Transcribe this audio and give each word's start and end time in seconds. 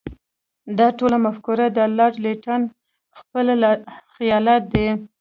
دا 0.77 0.87
ټوله 0.97 1.17
مفکوره 1.25 1.65
د 1.71 1.79
لارډ 1.97 2.15
لیټن 2.25 2.61
خپل 3.19 3.45
خیالات 4.13 4.63
دي. 4.73 4.87